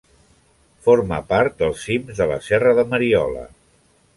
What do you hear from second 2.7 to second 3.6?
de Mariola.